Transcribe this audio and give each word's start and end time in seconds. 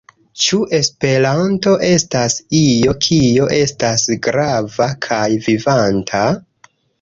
Ĉu 0.43 0.59
Esperanto 0.75 1.73
estas 1.89 2.37
io, 2.59 2.95
kio 3.09 3.45
estas 3.59 4.07
grava 4.29 4.89
kaj 5.09 5.23
vivanta? 5.47 6.25